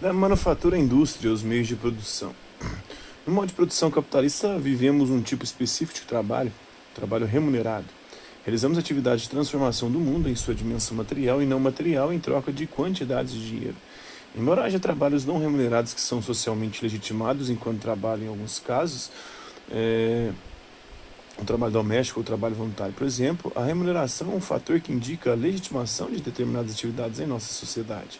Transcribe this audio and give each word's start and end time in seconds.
Da 0.00 0.14
manufatura 0.14 0.76
à 0.76 0.78
indústria, 0.78 1.30
os 1.30 1.42
meios 1.42 1.68
de 1.68 1.76
produção. 1.76 2.34
No 3.26 3.34
modo 3.34 3.48
de 3.48 3.52
produção 3.52 3.90
capitalista, 3.90 4.58
vivemos 4.58 5.10
um 5.10 5.20
tipo 5.20 5.44
específico 5.44 6.00
de 6.00 6.06
trabalho, 6.06 6.50
trabalho 6.94 7.26
remunerado. 7.26 7.84
Realizamos 8.42 8.78
atividades 8.78 9.24
de 9.24 9.28
transformação 9.28 9.90
do 9.90 10.00
mundo 10.00 10.26
em 10.30 10.34
sua 10.34 10.54
dimensão 10.54 10.96
material 10.96 11.42
e 11.42 11.44
não 11.44 11.60
material 11.60 12.14
em 12.14 12.18
troca 12.18 12.50
de 12.50 12.66
quantidades 12.66 13.34
de 13.34 13.46
dinheiro. 13.46 13.76
Embora 14.34 14.64
haja 14.64 14.80
trabalhos 14.80 15.26
não 15.26 15.38
remunerados 15.38 15.92
que 15.92 16.00
são 16.00 16.22
socialmente 16.22 16.82
legitimados 16.82 17.50
enquanto 17.50 17.82
trabalho 17.82 18.24
em 18.24 18.28
alguns 18.28 18.58
casos, 18.58 19.10
é, 19.70 20.30
o 21.36 21.44
trabalho 21.44 21.74
doméstico 21.74 22.20
ou 22.20 22.24
trabalho 22.24 22.54
voluntário, 22.54 22.94
por 22.94 23.06
exemplo, 23.06 23.52
a 23.54 23.62
remuneração 23.62 24.32
é 24.32 24.34
um 24.34 24.40
fator 24.40 24.80
que 24.80 24.94
indica 24.94 25.32
a 25.32 25.34
legitimação 25.34 26.10
de 26.10 26.22
determinadas 26.22 26.72
atividades 26.72 27.20
em 27.20 27.26
nossa 27.26 27.52
sociedade. 27.52 28.18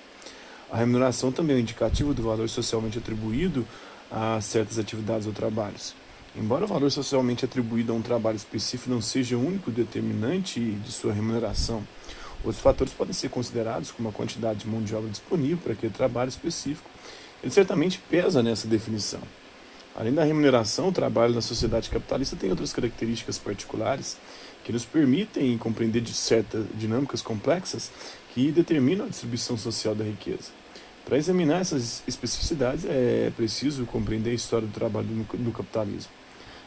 A 0.72 0.76
remuneração 0.76 1.32
também 1.32 1.56
é 1.56 1.58
um 1.58 1.62
indicativo 1.62 2.14
do 2.14 2.22
valor 2.22 2.48
socialmente 2.48 2.96
atribuído 2.96 3.66
a 4.08 4.40
certas 4.40 4.78
atividades 4.78 5.26
ou 5.26 5.32
trabalhos. 5.32 5.96
Embora 6.36 6.64
o 6.64 6.68
valor 6.68 6.92
socialmente 6.92 7.44
atribuído 7.44 7.92
a 7.92 7.96
um 7.96 8.00
trabalho 8.00 8.36
específico 8.36 8.88
não 8.88 9.02
seja 9.02 9.36
o 9.36 9.44
único 9.44 9.68
determinante 9.72 10.60
de 10.60 10.92
sua 10.92 11.12
remuneração, 11.12 11.82
outros 12.44 12.62
fatores 12.62 12.92
podem 12.92 13.12
ser 13.12 13.30
considerados 13.30 13.90
como 13.90 14.08
a 14.08 14.12
quantidade 14.12 14.60
de 14.60 14.68
mão 14.68 14.80
de 14.80 14.94
obra 14.94 15.10
disponível 15.10 15.58
para 15.58 15.72
aquele 15.72 15.92
trabalho 15.92 16.28
específico. 16.28 16.88
Ele 17.42 17.50
certamente 17.50 18.00
pesa 18.08 18.40
nessa 18.40 18.68
definição. 18.68 19.20
Além 19.96 20.14
da 20.14 20.22
remuneração, 20.22 20.90
o 20.90 20.92
trabalho 20.92 21.34
na 21.34 21.42
sociedade 21.42 21.90
capitalista 21.90 22.36
tem 22.36 22.48
outras 22.48 22.72
características 22.72 23.38
particulares 23.38 24.16
que 24.62 24.72
nos 24.72 24.84
permitem 24.84 25.58
compreender 25.58 26.00
de 26.00 26.14
certas 26.14 26.64
dinâmicas 26.76 27.20
complexas 27.20 27.90
que 28.32 28.52
determinam 28.52 29.06
a 29.06 29.08
distribuição 29.08 29.56
social 29.56 29.96
da 29.96 30.04
riqueza. 30.04 30.59
Para 31.10 31.18
examinar 31.18 31.60
essas 31.60 32.04
especificidades, 32.06 32.84
é 32.84 33.32
preciso 33.36 33.84
compreender 33.84 34.30
a 34.30 34.34
história 34.34 34.68
do 34.68 34.72
trabalho 34.72 35.08
no 35.08 35.50
capitalismo. 35.50 36.12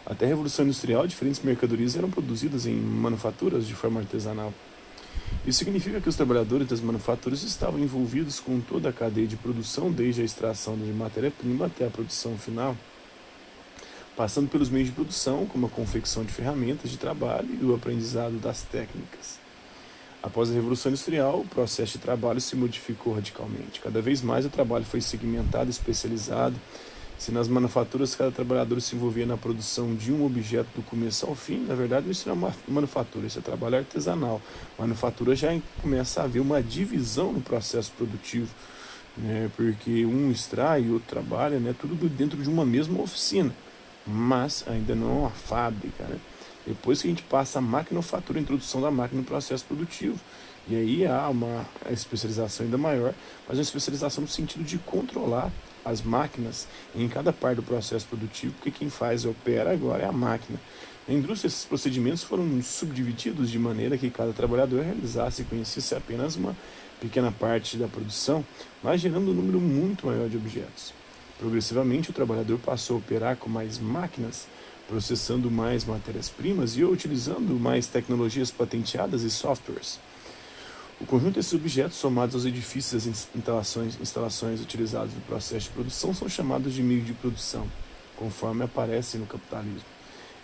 Até 0.05 0.25
a 0.25 0.27
Revolução 0.27 0.65
Industrial, 0.65 1.07
diferentes 1.07 1.41
mercadorias 1.41 1.95
eram 1.95 2.11
produzidas 2.11 2.65
em 2.65 2.75
manufaturas 2.75 3.65
de 3.65 3.73
forma 3.73 4.01
artesanal. 4.01 4.53
Isso 5.47 5.59
significa 5.59 6.01
que 6.01 6.09
os 6.09 6.17
trabalhadores 6.17 6.67
das 6.67 6.81
manufaturas 6.81 7.41
estavam 7.43 7.79
envolvidos 7.79 8.41
com 8.41 8.59
toda 8.59 8.89
a 8.89 8.91
cadeia 8.91 9.25
de 9.25 9.37
produção, 9.37 9.89
desde 9.89 10.21
a 10.21 10.25
extração 10.25 10.75
de 10.75 10.91
matéria-prima 10.91 11.67
até 11.67 11.87
a 11.87 11.89
produção 11.89 12.37
final, 12.37 12.75
passando 14.17 14.49
pelos 14.49 14.69
meios 14.69 14.89
de 14.89 14.93
produção, 14.93 15.45
como 15.45 15.67
a 15.67 15.69
confecção 15.69 16.25
de 16.25 16.33
ferramentas 16.33 16.91
de 16.91 16.97
trabalho 16.97 17.47
e 17.61 17.63
o 17.63 17.73
aprendizado 17.73 18.37
das 18.41 18.61
técnicas. 18.63 19.41
Após 20.23 20.49
a 20.49 20.53
Revolução 20.53 20.89
Industrial, 20.89 21.41
o 21.41 21.45
processo 21.45 21.93
de 21.93 21.97
trabalho 21.97 22.39
se 22.39 22.55
modificou 22.55 23.13
radicalmente. 23.13 23.81
Cada 23.81 24.01
vez 24.01 24.21
mais 24.21 24.45
o 24.45 24.49
trabalho 24.49 24.85
foi 24.85 25.01
segmentado, 25.01 25.69
especializado. 25.69 26.55
Se 27.17 27.29
nas 27.29 27.49
manufaturas 27.49 28.15
cada 28.15 28.31
trabalhador 28.31 28.81
se 28.81 28.95
envolvia 28.95 29.25
na 29.25 29.35
produção 29.35 29.93
de 29.93 30.13
um 30.13 30.25
objeto 30.25 30.69
do 30.75 30.81
começo 30.81 31.25
ao 31.25 31.35
fim, 31.35 31.65
na 31.65 31.75
verdade 31.75 32.09
isso 32.09 32.27
não 32.29 32.35
é 32.35 32.37
uma 32.37 32.55
manufatura, 32.69 33.27
isso 33.27 33.37
é 33.37 33.41
trabalho 33.41 33.77
artesanal. 33.77 34.41
Manufatura 34.79 35.35
já 35.35 35.49
começa 35.81 36.21
a 36.21 36.23
haver 36.23 36.39
uma 36.39 36.63
divisão 36.63 37.33
no 37.33 37.41
processo 37.41 37.91
produtivo, 37.91 38.49
né, 39.17 39.51
porque 39.57 40.05
um 40.05 40.31
extrai 40.31 40.83
e 40.83 40.89
outro 40.89 41.07
trabalha, 41.09 41.59
né, 41.59 41.75
tudo 41.77 41.95
dentro 42.09 42.41
de 42.41 42.49
uma 42.49 42.65
mesma 42.65 43.01
oficina, 43.01 43.53
mas 44.07 44.63
ainda 44.67 44.95
não 44.95 45.09
é 45.09 45.19
uma 45.19 45.29
fábrica. 45.29 46.05
Né? 46.05 46.17
Depois 46.65 47.01
que 47.01 47.07
a 47.07 47.11
gente 47.11 47.23
passa 47.23 47.59
a 47.59 47.61
maquinofatura, 47.61 48.39
a 48.39 48.41
introdução 48.41 48.81
da 48.81 48.89
máquina 48.89 49.21
no 49.21 49.27
processo 49.27 49.65
produtivo. 49.65 50.19
E 50.67 50.75
aí 50.75 51.05
há 51.05 51.27
uma 51.27 51.65
especialização 51.91 52.65
ainda 52.65 52.77
maior, 52.77 53.13
mas 53.47 53.57
uma 53.57 53.63
especialização 53.63 54.21
no 54.21 54.27
sentido 54.27 54.63
de 54.63 54.77
controlar 54.77 55.51
as 55.83 56.01
máquinas 56.01 56.67
em 56.95 57.07
cada 57.09 57.33
parte 57.33 57.57
do 57.57 57.63
processo 57.63 58.07
produtivo, 58.07 58.53
porque 58.53 58.71
quem 58.71 58.89
faz 58.89 59.23
e 59.23 59.27
opera 59.27 59.73
agora 59.73 60.03
é 60.03 60.05
a 60.05 60.11
máquina. 60.11 60.57
Na 61.05 61.13
indústria, 61.13 61.49
esses 61.49 61.65
procedimentos 61.65 62.23
foram 62.23 62.61
subdivididos 62.61 63.51
de 63.51 63.59
maneira 63.59 63.97
que 63.97 64.09
cada 64.09 64.31
trabalhador 64.31 64.83
realizasse 64.83 65.41
e 65.41 65.45
conhecesse 65.45 65.93
apenas 65.93 66.37
uma 66.37 66.55
pequena 67.01 67.29
parte 67.29 67.75
da 67.75 67.89
produção, 67.89 68.45
mas 68.81 69.01
gerando 69.01 69.31
um 69.31 69.33
número 69.33 69.59
muito 69.59 70.07
maior 70.07 70.29
de 70.29 70.37
objetos. 70.37 70.93
Progressivamente, 71.37 72.09
o 72.09 72.13
trabalhador 72.13 72.57
passou 72.59 72.95
a 72.95 72.99
operar 72.99 73.35
com 73.35 73.49
mais 73.49 73.77
máquinas 73.77 74.47
processando 74.87 75.49
mais 75.49 75.85
matérias-primas 75.85 76.77
e 76.77 76.83
utilizando 76.83 77.59
mais 77.59 77.87
tecnologias 77.87 78.51
patenteadas 78.51 79.23
e 79.23 79.31
softwares. 79.31 79.99
O 81.01 81.05
conjunto 81.05 81.35
desses 81.35 81.53
objetos, 81.53 81.97
somados 81.97 82.35
aos 82.35 82.45
edifícios 82.45 83.05
e 83.05 83.09
instalações, 83.37 83.99
instalações 83.99 84.61
utilizados 84.61 85.13
no 85.13 85.21
processo 85.21 85.65
de 85.67 85.71
produção, 85.71 86.13
são 86.13 86.29
chamados 86.29 86.73
de 86.73 86.81
meio 86.81 87.01
de 87.01 87.13
produção, 87.13 87.67
conforme 88.15 88.63
aparecem 88.63 89.19
no 89.19 89.25
capitalismo. 89.25 89.93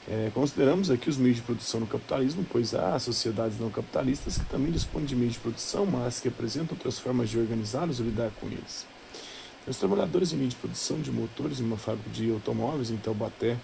É, 0.08 0.32
consideramos 0.34 0.90
aqui 0.90 1.08
os 1.08 1.18
meios 1.18 1.38
de 1.38 1.44
produção 1.44 1.80
no 1.80 1.88
capitalismo, 1.88 2.44
pois 2.52 2.74
há 2.74 2.98
sociedades 2.98 3.60
não 3.60 3.70
capitalistas 3.70 4.38
que 4.38 4.46
também 4.46 4.72
dispõem 4.72 5.06
de 5.06 5.16
meios 5.16 5.34
de 5.34 5.40
produção, 5.40 5.86
mas 5.86 6.20
que 6.20 6.28
apresentam 6.28 6.76
outras 6.76 6.98
formas 6.98 7.30
de 7.30 7.38
organizá-los 7.38 8.00
ou 8.00 8.06
lidar 8.06 8.32
com 8.42 8.48
eles. 8.48 8.88
Os 9.68 9.78
trabalhadores 9.78 10.34
em 10.34 10.38
meio 10.38 10.50
de 10.50 10.56
produção 10.56 11.00
de 11.00 11.12
motores 11.12 11.60
em 11.60 11.64
uma 11.64 11.78
fábrica 11.78 12.10
de 12.10 12.32
automóveis 12.32 12.90
em 12.90 12.98
Taubaté, 12.98 13.56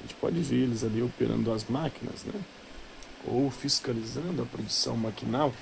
a 0.00 0.02
gente 0.02 0.14
pode 0.14 0.40
ver 0.40 0.62
eles 0.62 0.82
ali 0.82 1.02
operando 1.02 1.52
as 1.52 1.68
máquinas, 1.68 2.24
né? 2.24 2.40
ou 3.26 3.50
fiscalizando 3.50 4.42
a 4.42 4.46
produção 4.46 4.96
maquinal. 4.96 5.52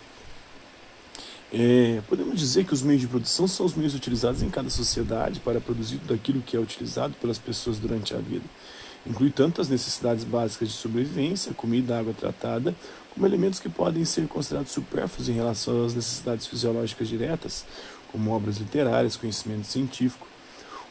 É, 1.52 2.02
podemos 2.08 2.38
dizer 2.38 2.64
que 2.64 2.74
os 2.74 2.82
meios 2.82 3.00
de 3.00 3.08
produção 3.08 3.48
são 3.48 3.64
os 3.66 3.74
meios 3.74 3.94
utilizados 3.94 4.42
em 4.42 4.50
cada 4.50 4.70
sociedade 4.70 5.40
para 5.40 5.60
produzir 5.60 5.98
tudo 5.98 6.14
aquilo 6.14 6.42
que 6.42 6.56
é 6.56 6.60
utilizado 6.60 7.14
pelas 7.20 7.38
pessoas 7.38 7.78
durante 7.78 8.14
a 8.14 8.18
vida. 8.18 8.44
Inclui 9.06 9.30
tanto 9.30 9.60
as 9.60 9.68
necessidades 9.68 10.24
básicas 10.24 10.68
de 10.68 10.74
sobrevivência, 10.74 11.54
comida, 11.54 11.98
água 11.98 12.12
tratada, 12.12 12.74
como 13.14 13.26
elementos 13.26 13.58
que 13.58 13.68
podem 13.68 14.04
ser 14.04 14.28
considerados 14.28 14.72
supérfluos 14.72 15.28
em 15.28 15.32
relação 15.32 15.84
às 15.84 15.94
necessidades 15.94 16.46
fisiológicas 16.46 17.08
diretas, 17.08 17.64
como 18.12 18.30
obras 18.30 18.58
literárias, 18.58 19.16
conhecimento 19.16 19.66
científico, 19.66 20.28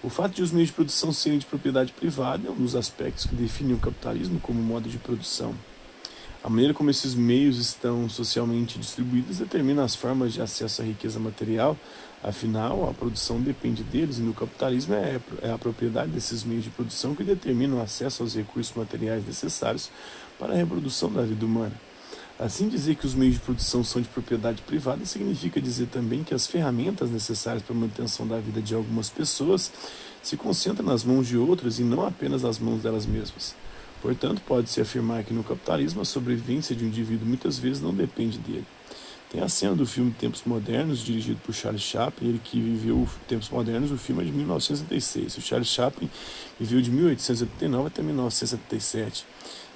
o 0.03 0.09
fato 0.09 0.35
de 0.35 0.43
os 0.43 0.51
meios 0.51 0.69
de 0.69 0.75
produção 0.75 1.11
serem 1.11 1.39
de 1.39 1.45
propriedade 1.45 1.91
privada 1.91 2.47
é 2.47 2.51
um 2.51 2.55
dos 2.55 2.75
aspectos 2.75 3.25
que 3.25 3.35
definem 3.35 3.73
o 3.73 3.79
capitalismo 3.79 4.39
como 4.39 4.61
modo 4.61 4.87
de 4.87 4.97
produção. 4.97 5.55
A 6.43 6.49
maneira 6.49 6.73
como 6.73 6.91
esses 6.91 7.15
meios 7.15 7.57
estão 7.57 8.07
socialmente 8.07 8.77
distribuídos 8.77 9.39
determina 9.39 9.83
as 9.83 9.95
formas 9.95 10.33
de 10.33 10.41
acesso 10.41 10.83
à 10.83 10.85
riqueza 10.85 11.19
material, 11.19 11.75
afinal, 12.23 12.87
a 12.87 12.93
produção 12.93 13.41
depende 13.41 13.83
deles 13.83 14.19
e 14.19 14.21
no 14.21 14.33
capitalismo 14.33 14.93
é, 14.93 15.19
é 15.41 15.51
a 15.51 15.57
propriedade 15.57 16.11
desses 16.11 16.43
meios 16.43 16.63
de 16.63 16.69
produção 16.69 17.15
que 17.15 17.23
determina 17.23 17.75
o 17.75 17.81
acesso 17.81 18.21
aos 18.21 18.35
recursos 18.35 18.73
materiais 18.75 19.25
necessários 19.25 19.89
para 20.37 20.53
a 20.53 20.55
reprodução 20.55 21.11
da 21.11 21.23
vida 21.23 21.43
humana. 21.43 21.86
Assim, 22.39 22.69
dizer 22.69 22.95
que 22.95 23.05
os 23.05 23.15
meios 23.15 23.33
de 23.33 23.39
produção 23.39 23.83
são 23.83 23.99
de 23.99 24.07
propriedade 24.07 24.61
privada 24.61 25.03
significa 25.05 25.59
dizer 25.59 25.87
também 25.87 26.23
que 26.23 26.35
as 26.35 26.45
ferramentas 26.45 27.09
necessárias 27.09 27.63
para 27.63 27.75
a 27.75 27.79
manutenção 27.79 28.27
da 28.27 28.39
vida 28.39 28.61
de 28.61 28.75
algumas 28.75 29.09
pessoas 29.09 29.71
se 30.21 30.37
concentram 30.37 30.85
nas 30.85 31.03
mãos 31.03 31.27
de 31.27 31.35
outras 31.35 31.79
e 31.79 31.83
não 31.83 32.05
apenas 32.05 32.43
nas 32.43 32.59
mãos 32.59 32.83
delas 32.83 33.07
mesmas. 33.07 33.55
Portanto, 34.03 34.39
pode-se 34.47 34.79
afirmar 34.79 35.23
que 35.23 35.33
no 35.33 35.43
capitalismo 35.43 36.01
a 36.01 36.05
sobrevivência 36.05 36.75
de 36.75 36.83
um 36.83 36.87
indivíduo 36.87 37.27
muitas 37.27 37.57
vezes 37.57 37.81
não 37.81 37.91
depende 37.91 38.37
dele. 38.37 38.65
Tem 39.31 39.41
a 39.41 39.49
cena 39.49 39.75
do 39.75 39.85
filme 39.85 40.11
Tempos 40.11 40.43
Modernos, 40.45 40.99
dirigido 40.99 41.39
por 41.43 41.53
Charles 41.53 41.81
Chaplin, 41.81 42.29
ele 42.29 42.41
que 42.41 42.61
viveu 42.61 43.07
Tempos 43.27 43.49
Modernos, 43.49 43.91
o 43.91 43.97
filme 43.97 44.21
é 44.21 44.25
de 44.25 44.31
1976. 44.31 45.37
O 45.37 45.41
Charles 45.41 45.67
Chaplin 45.67 46.09
viveu 46.59 46.81
de 46.81 46.91
1889 46.91 47.87
até 47.87 48.01
1977 48.03 49.25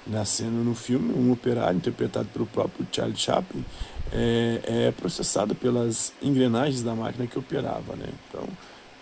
na 0.06 0.24
cena 0.24 0.62
no 0.62 0.74
filme, 0.74 1.12
um 1.14 1.30
operário 1.32 1.76
interpretado 1.76 2.28
pelo 2.32 2.46
próprio 2.46 2.86
Charlie 2.90 3.16
Chaplin 3.16 3.64
é, 4.12 4.60
é, 4.64 4.92
processado 4.92 5.54
pelas 5.54 6.12
engrenagens 6.20 6.82
da 6.82 6.94
máquina 6.94 7.26
que 7.26 7.38
operava, 7.38 7.96
né? 7.96 8.08
Então 8.28 8.46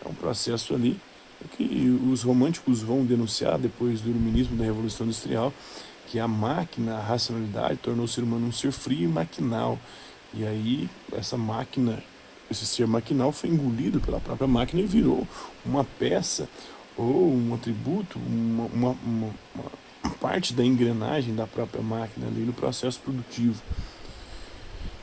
é 0.05 0.09
um 0.09 0.15
processo 0.15 0.75
ali 0.75 0.99
que 1.57 1.89
os 2.11 2.23
românticos 2.23 2.83
vão 2.83 3.05
denunciar 3.05 3.59
depois 3.59 4.01
do 4.01 4.11
iluminismo 4.11 4.57
da 4.57 4.65
Revolução 4.65 5.07
Industrial 5.07 5.53
que 6.07 6.19
a 6.19 6.29
máquina, 6.29 6.97
a 6.97 7.03
racionalidade 7.03 7.77
tornou 7.77 8.05
o 8.05 8.09
ser 8.09 8.23
humano 8.23 8.47
um 8.47 8.53
ser 8.53 8.73
frio 8.73 9.05
e 9.05 9.09
maquinal 9.09 9.79
e 10.35 10.45
aí 10.45 10.89
essa 11.13 11.37
máquina, 11.37 12.03
esse 12.51 12.67
ser 12.67 12.87
maquinal 12.87 13.33
foi 13.33 13.51
engolido 13.51 14.01
pela 14.01 14.21
própria 14.21 14.47
máquina 14.47 14.83
e 14.83 14.87
virou 14.87 15.27
uma 15.65 15.85
peça 15.85 16.49
ou 16.97 17.33
um 17.33 17.55
atributo, 17.55 18.19
uma, 18.19 18.65
uma, 18.67 18.97
uma, 19.05 19.31
uma 19.55 19.80
parte 20.09 20.55
da 20.55 20.65
engrenagem 20.65 21.35
da 21.35 21.47
própria 21.47 21.83
máquina 21.83 22.27
ali 22.27 22.43
no 22.43 22.53
processo 22.53 23.01
produtivo. 23.01 23.61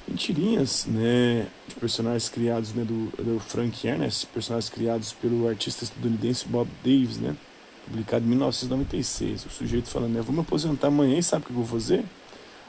Em 0.10 0.16
tirinhas 0.16 0.86
né, 0.86 1.48
de 1.68 1.76
personagens 1.76 2.30
criados 2.30 2.74
né, 2.74 2.84
do, 2.84 3.12
do 3.22 3.40
Frank 3.40 3.86
Ernest, 3.86 4.26
personagens 4.28 4.70
criados 4.70 5.12
pelo 5.14 5.48
artista 5.48 5.84
estadunidense 5.84 6.48
Bob 6.48 6.70
Davis, 6.84 7.18
né, 7.18 7.36
publicado 7.86 8.26
em 8.26 8.30
1996. 8.30 9.46
O 9.46 9.50
sujeito 9.50 9.90
falando, 9.90 10.14
né, 10.14 10.22
vou 10.22 10.34
me 10.34 10.42
aposentar 10.42 10.88
amanhã 10.88 11.18
e 11.18 11.24
sabe 11.24 11.44
o 11.44 11.46
que 11.48 11.52
eu 11.52 11.58
vou 11.58 11.66
fazer? 11.66 12.06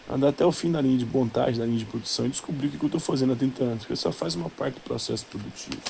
Andar 0.08 0.28
até 0.28 0.44
o 0.44 0.50
fim 0.50 0.72
da 0.72 0.80
linha 0.80 0.98
de 0.98 1.04
montagem, 1.04 1.58
da 1.58 1.66
linha 1.66 1.78
de 1.78 1.84
produção 1.84 2.26
e 2.26 2.30
descobrir 2.30 2.68
o 2.68 2.70
que 2.70 2.82
eu 2.82 2.86
estou 2.86 3.00
fazendo 3.00 3.32
há 3.32 3.36
30 3.36 3.64
anos, 3.64 3.78
porque 3.80 3.96
só 3.96 4.10
faz 4.10 4.34
uma 4.34 4.48
parte 4.48 4.74
do 4.74 4.80
processo 4.80 5.26
produtivo. 5.26 5.80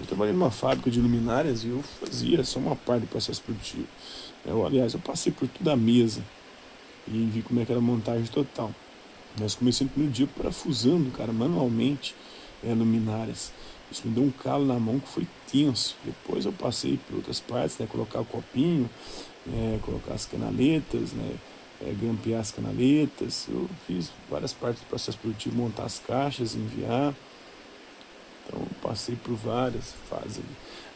Eu 0.00 0.06
trabalhei 0.06 0.32
numa 0.32 0.50
fábrica 0.50 0.90
de 0.90 1.00
luminárias 1.00 1.62
e 1.62 1.68
eu 1.68 1.82
fazia 2.00 2.42
só 2.42 2.58
uma 2.58 2.74
parte 2.74 3.02
do 3.02 3.06
processo 3.06 3.40
produtivo. 3.42 3.86
Eu, 4.44 4.66
aliás, 4.66 4.94
eu 4.94 5.00
passei 5.00 5.32
por 5.32 5.46
toda 5.46 5.72
a 5.72 5.76
mesa 5.76 6.22
e 7.06 7.30
vi 7.32 7.42
como 7.42 7.60
é 7.60 7.64
que 7.64 7.70
era 7.70 7.78
a 7.78 7.82
montagem 7.82 8.26
total. 8.26 8.74
Nós 9.40 9.54
comecei 9.54 9.88
no 9.96 10.08
dia 10.08 10.26
parafusando, 10.36 11.10
cara, 11.10 11.32
manualmente, 11.32 12.14
é, 12.64 12.74
luminárias. 12.74 13.52
Isso 13.90 14.06
me 14.06 14.14
deu 14.14 14.24
um 14.24 14.30
calo 14.30 14.66
na 14.66 14.78
mão 14.78 14.98
que 14.98 15.08
foi 15.08 15.26
tenso. 15.50 15.96
Depois 16.04 16.44
eu 16.44 16.52
passei 16.52 16.98
por 17.06 17.16
outras 17.16 17.40
partes, 17.40 17.78
né? 17.78 17.86
Colocar 17.86 18.20
o 18.20 18.24
copinho, 18.24 18.88
é, 19.52 19.78
colocar 19.82 20.14
as 20.14 20.26
canaletas, 20.26 21.12
né? 21.12 21.36
É, 21.84 21.92
grampear 21.92 22.40
as 22.40 22.50
canaletas. 22.50 23.46
Eu 23.48 23.68
fiz 23.86 24.10
várias 24.30 24.52
partes 24.52 24.82
do 24.82 24.86
processo 24.86 25.18
produtivo, 25.18 25.56
montar 25.56 25.84
as 25.84 25.98
caixas, 25.98 26.54
enviar. 26.54 27.14
Então 28.46 28.60
passei 28.80 29.16
por 29.16 29.34
várias 29.34 29.94
fases. 30.08 30.42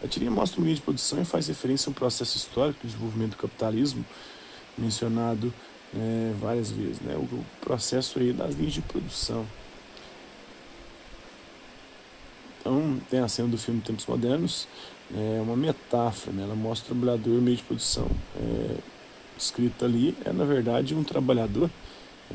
A 0.02 0.06
tirinha 0.06 0.30
mostra 0.30 0.60
um 0.60 0.64
meio 0.64 0.76
de 0.76 0.82
produção 0.82 1.20
e 1.20 1.24
faz 1.24 1.48
referência 1.48 1.88
a 1.88 1.90
um 1.90 1.94
processo 1.94 2.36
histórico 2.36 2.80
do 2.82 2.86
desenvolvimento 2.86 3.30
do 3.30 3.36
capitalismo, 3.36 4.04
mencionado 4.76 5.52
é, 5.94 6.32
várias 6.38 6.70
vezes, 6.70 7.00
né? 7.00 7.16
o 7.16 7.44
processo 7.60 8.18
aí 8.18 8.32
das 8.32 8.54
linhas 8.54 8.74
de 8.74 8.82
produção. 8.82 9.46
Então, 12.60 13.00
tem 13.08 13.20
a 13.20 13.28
cena 13.28 13.48
do 13.48 13.56
filme 13.56 13.80
Tempos 13.80 14.06
Modernos, 14.06 14.66
é 15.14 15.40
uma 15.40 15.56
metáfora, 15.56 16.32
né? 16.32 16.42
ela 16.42 16.56
mostra 16.56 16.92
o 16.92 16.96
trabalhador 16.96 17.40
meio 17.40 17.56
de 17.56 17.62
produção. 17.62 18.08
É, 18.36 18.76
escrito 19.38 19.84
ali 19.84 20.16
é, 20.24 20.32
na 20.32 20.44
verdade, 20.44 20.94
um 20.94 21.04
trabalhador 21.04 21.70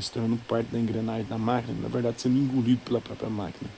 se 0.00 0.10
tornando 0.10 0.36
parte 0.48 0.68
da 0.68 0.78
engrenagem 0.78 1.26
da 1.26 1.36
máquina, 1.36 1.76
na 1.82 1.88
verdade, 1.88 2.20
sendo 2.20 2.38
engolido 2.38 2.80
pela 2.84 3.00
própria 3.00 3.28
máquina. 3.28 3.70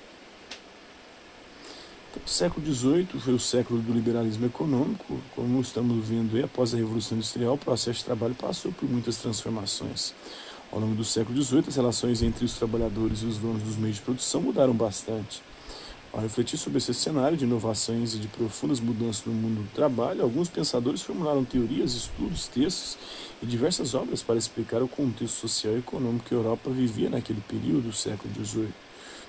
Então, 2.11 2.23
o 2.25 2.29
século 2.29 2.65
XVIII 2.65 3.09
foi 3.19 3.35
o 3.35 3.41
século 3.41 3.81
do 3.81 3.93
liberalismo 3.93 4.47
econômico, 4.47 5.21
como 5.35 5.61
estamos 5.61 6.07
vendo 6.07 6.37
aí, 6.37 6.45
após 6.45 6.73
a 6.73 6.77
Revolução 6.77 7.19
Industrial, 7.19 7.55
o 7.55 7.59
processo 7.59 7.99
de 7.99 8.05
trabalho 8.05 8.35
passou 8.35 8.71
por 8.71 8.89
muitas 8.89 9.17
transformações. 9.17 10.15
Ao 10.71 10.79
longo 10.79 10.95
do 10.95 11.05
século 11.05 11.41
XVIII, 11.43 11.65
as 11.69 11.77
relações 11.77 12.23
entre 12.23 12.45
os 12.45 12.55
trabalhadores 12.55 13.23
e 13.23 13.27
os 13.27 13.39
donos 13.39 13.63
dos 13.63 13.77
meios 13.77 13.97
de 13.97 14.03
produção 14.03 14.41
mudaram 14.41 14.73
bastante. 14.73 15.43
Ao 16.15 16.21
refletir 16.21 16.57
sobre 16.57 16.79
esse 16.79 16.95
cenário 16.95 17.37
de 17.37 17.45
inovações 17.45 18.15
e 18.15 18.19
de 18.19 18.29
profundas 18.29 18.79
mudanças 18.79 19.27
no 19.27 19.33
mundo 19.33 19.65
do 19.65 19.75
trabalho, 19.75 20.23
alguns 20.23 20.49
pensadores 20.49 21.03
formularam 21.03 21.45
teorias, 21.45 21.93
estudos, 21.95 22.47
textos 22.47 22.97
e 23.43 23.47
diversas 23.47 23.95
obras 23.95 24.23
para 24.23 24.37
explicar 24.37 24.81
o 24.81 24.87
contexto 24.87 25.35
social 25.35 25.75
e 25.75 25.81
econômico 25.81 26.27
que 26.27 26.33
a 26.33 26.39
Europa 26.39 26.71
vivia 26.71 27.11
naquele 27.11 27.41
período 27.41 27.89
do 27.89 27.93
século 27.93 28.33
XVIII. 28.33 28.69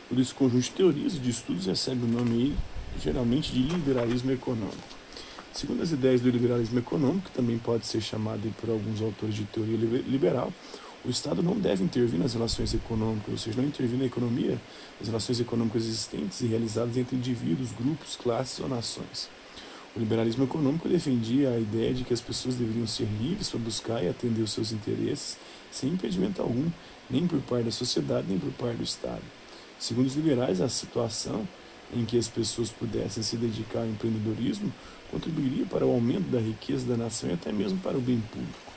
Por 0.08 0.20
esse 0.20 0.32
conjunto 0.32 0.62
de 0.62 0.70
teorias 0.70 1.16
e 1.16 1.18
de 1.18 1.32
estudos 1.32 1.66
recebe 1.66 2.06
o 2.06 2.08
nome 2.08 2.56
geralmente 3.02 3.52
de 3.52 3.64
liberalismo 3.64 4.32
econômico. 4.32 4.78
Segundo 5.54 5.82
as 5.82 5.92
ideias 5.92 6.22
do 6.22 6.30
liberalismo 6.30 6.78
econômico, 6.78 7.30
que 7.30 7.36
também 7.36 7.58
pode 7.58 7.88
ser 7.88 8.02
chamado 8.02 8.54
por 8.62 8.70
alguns 8.70 9.02
autores 9.02 9.34
de 9.34 9.44
teoria 9.46 9.76
liberal, 9.76 10.54
o 11.06 11.10
Estado 11.10 11.44
não 11.44 11.54
deve 11.60 11.84
intervir 11.84 12.19
nas 12.19 12.34
relações 12.34 12.74
econômicas, 12.74 13.30
ou 13.31 13.38
seja, 13.38 13.62
não 13.62 13.68
intervir 13.68 13.98
na 13.98 14.06
economia, 14.06 14.60
nas 15.00 15.07
relações 15.07 15.40
econômicas 15.40 15.86
existentes 15.86 16.42
e 16.42 16.48
realizadas 16.48 16.98
entre 16.98 17.16
indivíduos, 17.16 17.72
grupos, 17.72 18.16
classes 18.16 18.60
ou 18.60 18.68
nações. 18.68 19.30
O 19.96 20.00
liberalismo 20.00 20.44
econômico 20.44 20.90
defendia 20.90 21.52
a 21.52 21.60
ideia 21.60 21.94
de 21.94 22.04
que 22.04 22.13
as 22.13 22.19
pessoas 22.19 22.56
deveriam 22.56 22.88
ser 22.88 23.07
livres 23.22 23.50
para 23.50 23.60
buscar 23.60 24.04
e 24.04 24.10
atender 24.10 24.42
os 24.42 24.52
seus 24.52 24.72
interesses 24.72 25.38
sem 25.72 25.92
impedimento 25.92 26.42
algum, 26.42 26.69
nem 27.10 27.28
por 27.28 27.40
parte 27.42 27.66
da 27.66 27.72
sociedade, 27.72 28.28
nem 28.28 28.40
por 28.40 28.51
parte 28.51 28.78
do 28.78 28.84
Estado. 28.84 29.22
Segundo 29.80 30.08
os 30.08 30.16
liberais, 30.16 30.60
a 30.60 30.68
situação 30.68 31.48
em 31.94 32.04
que 32.04 32.18
as 32.18 32.28
pessoas 32.28 32.69
pudessem 32.69 33.22
se 33.22 33.38
dedicar 33.38 33.80
ao 33.80 33.88
empreendedorismo 33.88 34.74
contribuiria 35.12 35.66
para 35.66 35.86
o 35.86 35.92
aumento 35.92 36.30
da 36.30 36.40
riqueza 36.40 36.86
da 36.86 36.98
nação 36.98 37.30
e 37.30 37.34
até 37.34 37.51
mesmo 37.51 37.78
para 37.80 37.98
o 37.98 38.01
bem 38.01 38.19
público. 38.31 38.75